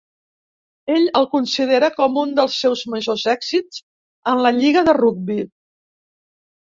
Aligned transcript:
Ell 0.93 1.03
el 1.19 1.27
considera 1.33 1.89
com 1.99 2.17
un 2.23 2.33
dels 2.41 2.57
seus 2.63 2.83
majors 2.95 3.27
èxits 3.37 3.85
en 4.33 4.43
la 4.47 4.57
lliga 4.57 4.85
de 4.89 4.97
rugbi. 5.01 5.39